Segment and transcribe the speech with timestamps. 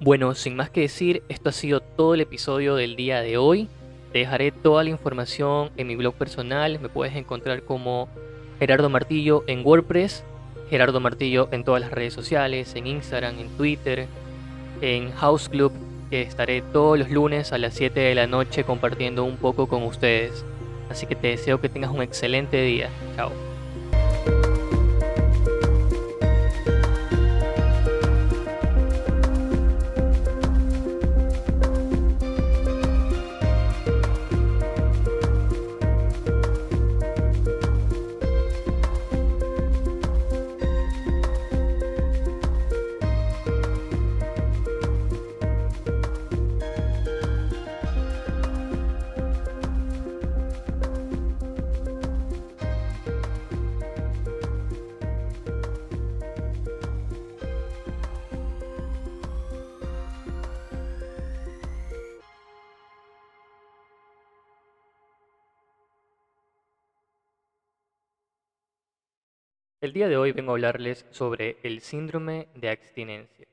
[0.00, 3.68] Bueno, sin más que decir, esto ha sido todo el episodio del día de hoy.
[4.12, 6.78] Te dejaré toda la información en mi blog personal.
[6.78, 8.08] Me puedes encontrar como
[8.60, 10.22] Gerardo Martillo en WordPress,
[10.70, 14.06] Gerardo Martillo en todas las redes sociales, en Instagram, en Twitter,
[14.82, 15.72] en House Club,
[16.10, 19.82] que estaré todos los lunes a las 7 de la noche compartiendo un poco con
[19.82, 20.44] ustedes.
[20.90, 22.88] Así que te deseo que tengas un excelente día.
[23.16, 23.47] Chao.
[69.80, 73.46] El día de hoy vengo a hablarles sobre el síndrome de abstinencia,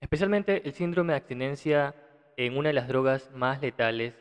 [0.00, 1.94] especialmente el síndrome de abstinencia
[2.36, 4.14] en una de las drogas más letales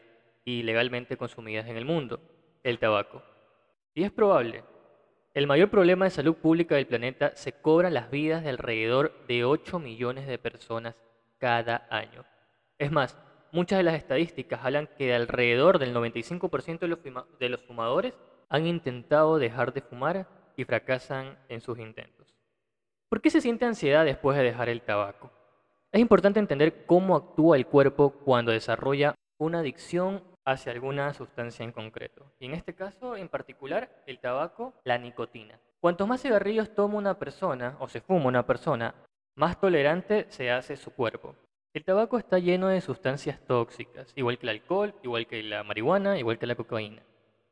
[0.46, 2.22] y legalmente consumidas en el mundo,
[2.62, 3.24] el tabaco.
[3.96, 4.66] Y es probable.
[5.34, 9.44] El mayor problema de salud pública del planeta se cobra las vidas de alrededor de
[9.44, 10.94] 8 millones de personas
[11.40, 12.24] cada año.
[12.78, 13.18] Es más,
[13.52, 17.00] muchas de las estadísticas hablan que alrededor del 95% de los,
[17.40, 18.14] de los fumadores
[18.48, 22.36] han intentado dejar de fumar y fracasan en sus intentos.
[23.08, 25.32] ¿Por qué se siente ansiedad después de dejar el tabaco?
[25.92, 31.72] Es importante entender cómo actúa el cuerpo cuando desarrolla una adicción hacia alguna sustancia en
[31.72, 32.26] concreto.
[32.40, 35.60] Y en este caso, en particular, el tabaco, la nicotina.
[35.80, 38.96] Cuantos más cigarrillos toma una persona o se fuma una persona,
[39.36, 41.36] más tolerante se hace su cuerpo.
[41.74, 46.18] El tabaco está lleno de sustancias tóxicas, igual que el alcohol, igual que la marihuana,
[46.18, 47.04] igual que la cocaína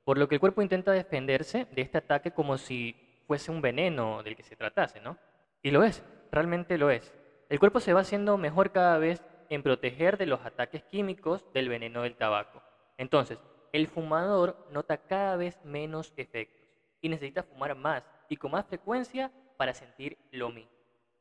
[0.06, 4.24] por lo que el cuerpo intenta defenderse de este ataque como si fuese un veneno
[4.24, 5.18] del que se tratase, ¿no?
[5.62, 7.14] Y lo es, realmente lo es.
[7.50, 11.70] El cuerpo se va haciendo mejor cada vez en proteger de los ataques químicos del
[11.70, 12.62] veneno del tabaco.
[12.98, 13.40] Entonces,
[13.72, 16.68] el fumador nota cada vez menos efectos
[17.02, 20.72] y necesita fumar más y con más frecuencia para sentir lo mismo.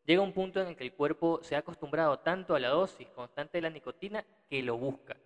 [0.04, 3.09] Llega un punto en el que el cuerpo se ha acostumbrado tanto a la dosis
[3.09, 5.16] constante de la nicotina que lo busca.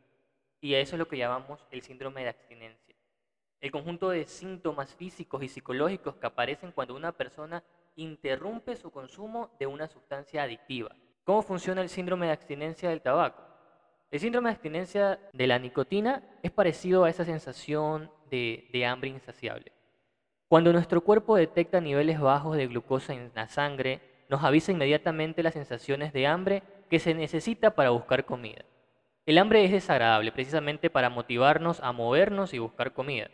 [0.60, 2.87] Y a eso es lo que llamamos el síndrome de abstinencia
[3.60, 7.62] el conjunto de síntomas físicos y psicológicos que aparecen cuando una persona
[7.96, 10.94] interrumpe su consumo de una sustancia adictiva.
[11.24, 13.42] ¿Cómo funciona el síndrome de abstinencia del tabaco?
[14.10, 19.10] El síndrome de abstinencia de la nicotina es parecido a esa sensación de, de hambre
[19.10, 19.72] insaciable.
[20.46, 25.54] Cuando nuestro cuerpo detecta niveles bajos de glucosa en la sangre, nos avisa inmediatamente las
[25.54, 28.64] sensaciones de hambre que se necesita para buscar comida.
[29.26, 33.28] El hambre es desagradable precisamente para motivarnos a movernos y buscar comida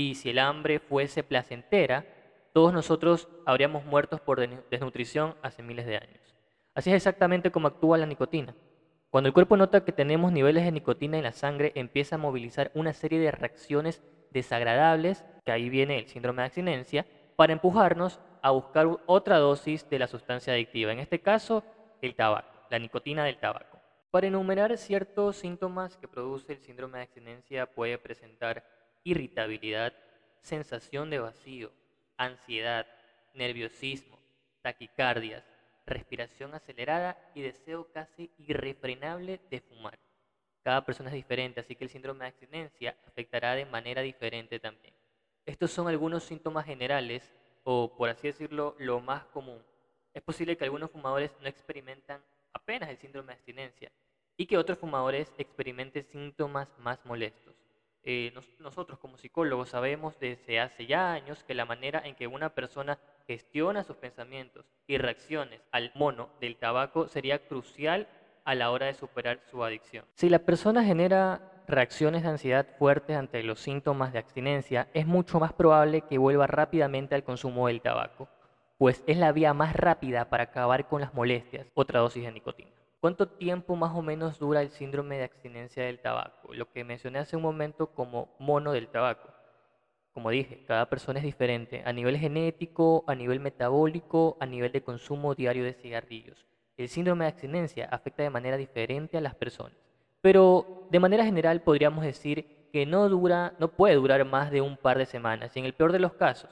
[0.00, 2.06] y si el hambre fuese placentera,
[2.54, 4.40] todos nosotros habríamos muerto por
[4.70, 6.34] desnutrición hace miles de años.
[6.74, 8.54] Así es exactamente como actúa la nicotina.
[9.10, 12.70] Cuando el cuerpo nota que tenemos niveles de nicotina en la sangre, empieza a movilizar
[12.74, 17.06] una serie de reacciones desagradables, que ahí viene el síndrome de abstinencia,
[17.36, 21.62] para empujarnos a buscar otra dosis de la sustancia adictiva, en este caso
[22.00, 23.78] el tabaco, la nicotina del tabaco.
[24.10, 28.64] Para enumerar ciertos síntomas que produce el síndrome de abstinencia puede presentar
[29.04, 29.92] irritabilidad,
[30.42, 31.72] sensación de vacío,
[32.16, 32.86] ansiedad,
[33.34, 34.18] nerviosismo,
[34.62, 35.44] taquicardias,
[35.86, 39.98] respiración acelerada y deseo casi irrefrenable de fumar.
[40.62, 44.94] Cada persona es diferente, así que el síndrome de abstinencia afectará de manera diferente también.
[45.46, 47.32] Estos son algunos síntomas generales,
[47.64, 49.62] o por así decirlo, lo más común.
[50.12, 52.22] Es posible que algunos fumadores no experimentan
[52.52, 53.92] apenas el síndrome de abstinencia
[54.36, 57.59] y que otros fumadores experimenten síntomas más molestos.
[58.02, 62.54] Eh, nosotros como psicólogos sabemos desde hace ya años que la manera en que una
[62.54, 68.08] persona gestiona sus pensamientos y reacciones al mono del tabaco sería crucial
[68.44, 70.04] a la hora de superar su adicción.
[70.14, 75.38] Si la persona genera reacciones de ansiedad fuertes ante los síntomas de abstinencia, es mucho
[75.38, 78.28] más probable que vuelva rápidamente al consumo del tabaco,
[78.78, 82.79] pues es la vía más rápida para acabar con las molestias, otra dosis de nicotina.
[83.00, 86.52] ¿Cuánto tiempo más o menos dura el síndrome de abstinencia del tabaco?
[86.52, 89.30] Lo que mencioné hace un momento como mono del tabaco.
[90.12, 94.82] Como dije, cada persona es diferente a nivel genético, a nivel metabólico, a nivel de
[94.82, 96.44] consumo diario de cigarrillos.
[96.76, 99.78] El síndrome de abstinencia afecta de manera diferente a las personas.
[100.20, 104.76] Pero de manera general podríamos decir que no dura, no puede durar más de un
[104.76, 105.56] par de semanas.
[105.56, 106.50] Y en el peor de los casos,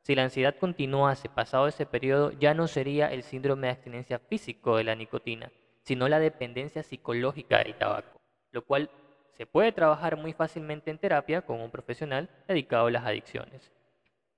[0.00, 4.78] si la ansiedad continuase pasado ese periodo, ya no sería el síndrome de abstinencia físico
[4.78, 5.52] de la nicotina,
[5.84, 8.20] sino la dependencia psicológica del tabaco,
[8.52, 8.90] lo cual
[9.32, 13.70] se puede trabajar muy fácilmente en terapia con un profesional dedicado a las adicciones.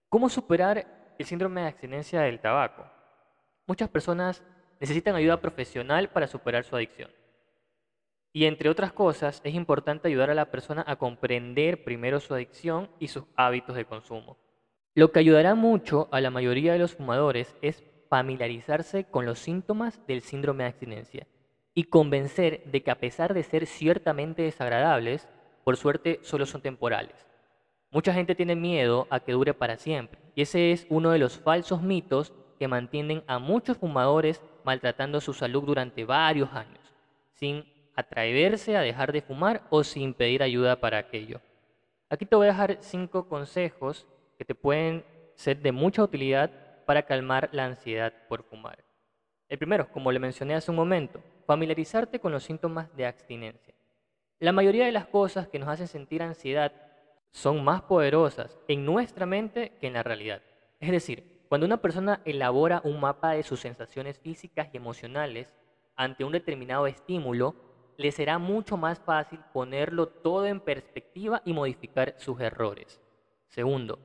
[0.09, 2.85] ¿Cómo superar el síndrome de abstinencia del tabaco?
[3.67, 4.43] Muchas personas
[4.81, 7.11] necesitan ayuda profesional para superar su adicción.
[8.33, 12.91] Y entre otras cosas, es importante ayudar a la persona a comprender primero su adicción
[12.99, 14.37] y sus hábitos de consumo.
[14.95, 20.07] Lo que ayudará mucho a la mayoría de los fumadores es familiarizarse con los síntomas
[20.07, 21.27] del síndrome de abstinencia
[21.77, 25.29] y convencer de que a pesar de ser ciertamente desagradables,
[25.63, 27.27] por suerte solo son temporales.
[27.91, 31.39] Mucha gente tiene miedo a que dure para siempre y ese es uno de los
[31.39, 36.81] falsos mitos que mantienen a muchos fumadores maltratando su salud durante varios años,
[37.35, 41.43] sin atreverse a dejar de fumar o sin pedir ayuda para aquello.
[42.09, 44.07] Aquí te voy a dejar cinco consejos
[44.39, 46.51] que te pueden ser de mucha utilidad
[46.87, 48.79] para calmar la ansiedad por fumar.
[49.47, 53.75] El primero, como le mencioné hace un momento, familiarizarte con los síntomas de abstinencia.
[54.39, 56.73] La mayoría de las cosas que nos hacen sentir ansiedad
[57.31, 60.43] son más poderosas en nuestra mente que en la realidad.
[60.81, 65.55] Es decir, cuando una persona elabora un mapa de sus sensaciones físicas y emocionales
[65.95, 67.55] ante un determinado estímulo,
[67.97, 73.01] le será mucho más fácil ponerlo todo en perspectiva y modificar sus errores.
[73.49, 73.99] Segundo,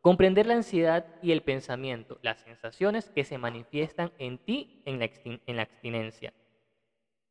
[0.00, 5.62] comprender la ansiedad y el pensamiento, las sensaciones que se manifiestan en ti en la,
[5.62, 6.32] abstinencia.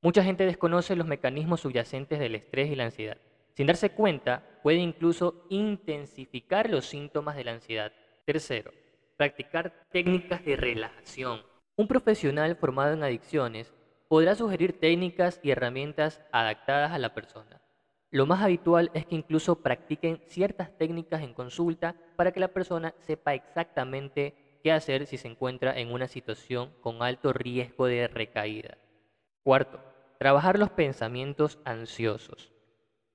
[0.07, 3.17] Mucha gente desconoce los mecanismos subyacentes del estrés y la ansiedad.
[3.55, 7.91] Sin darse cuenta, puede incluso intensificar los síntomas de la ansiedad.
[8.23, 8.71] Tercero,
[9.17, 11.41] practicar técnicas de relajación.
[11.75, 13.73] Un profesional formado en adicciones
[14.07, 17.59] podrá sugerir técnicas y herramientas adaptadas a la persona.
[18.09, 22.93] Lo más habitual es que incluso practiquen ciertas técnicas en consulta para que la persona
[22.99, 28.77] sepa exactamente qué hacer si se encuentra en una situación con alto riesgo de recaída.
[29.43, 29.79] Cuarto,
[30.17, 32.51] trabajar los pensamientos ansiosos.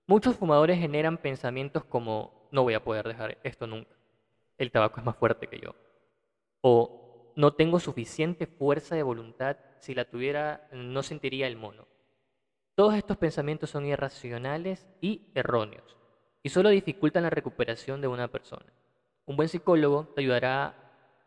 [0.06, 3.94] Muchos fumadores generan pensamientos como no voy a poder dejar esto nunca,
[4.58, 5.74] el tabaco es más fuerte que yo,
[6.60, 11.86] o no tengo suficiente fuerza de voluntad, si la tuviera no sentiría el mono.
[12.74, 15.96] Todos estos pensamientos son irracionales y erróneos
[16.42, 18.66] y solo dificultan la recuperación de una persona.
[19.26, 20.74] Un buen psicólogo te ayudará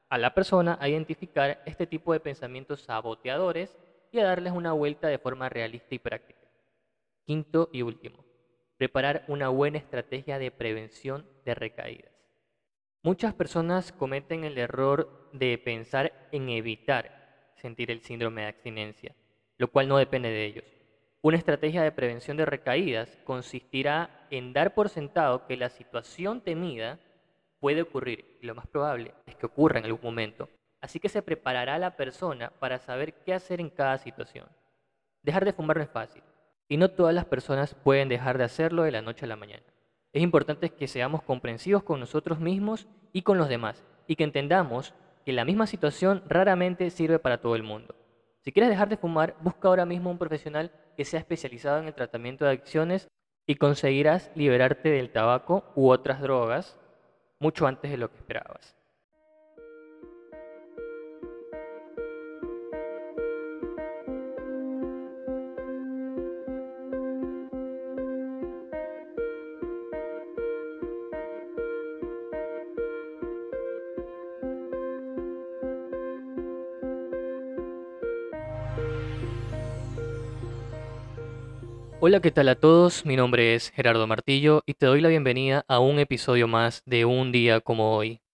[0.10, 3.78] a la persona a identificar este tipo de pensamientos saboteadores
[4.12, 6.40] y a darles una vuelta de forma realista y práctica.
[7.25, 8.24] Quinto y último,
[8.78, 12.12] preparar una buena estrategia de prevención de recaídas.
[13.04, 19.16] Muchas personas cometen el error de pensar en evitar sentir el síndrome de abstinencia,
[19.57, 20.66] lo cual no depende de ellos.
[21.22, 27.00] Una estrategia de prevención de recaídas consistirá en dar por sentado que la situación temida
[27.60, 30.50] puede ocurrir y lo más probable es que ocurra en algún momento.
[30.86, 34.46] Así que se preparará la persona para saber qué hacer en cada situación.
[35.24, 36.22] Dejar de fumar no es fácil
[36.70, 39.64] y no todas las personas pueden dejar de hacerlo de la noche a la mañana.
[40.14, 44.94] Es importante que seamos comprensivos con nosotros mismos y con los demás y que entendamos
[45.26, 47.96] que la misma situación raramente sirve para todo el mundo.
[48.42, 51.96] Si quieres dejar de fumar, busca ahora mismo un profesional que sea especializado en el
[51.96, 53.08] tratamiento de adicciones
[53.48, 56.80] y conseguirás liberarte del tabaco u otras drogas
[57.40, 58.85] mucho antes de lo que esperabas.
[82.07, 83.04] Hola, ¿qué tal a todos?
[83.04, 87.04] Mi nombre es Gerardo Martillo y te doy la bienvenida a un episodio más de
[87.04, 88.21] Un día como hoy.